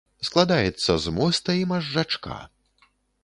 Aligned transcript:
Складаецца 0.27 0.91
з 1.03 1.13
моста 1.17 1.57
і 1.61 1.67
мазжачка. 1.71 2.41